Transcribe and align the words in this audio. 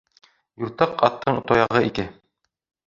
Юртаҡ 0.63 0.97
аттың 1.11 1.39
тояғы 1.53 1.87
ике. 1.93 2.09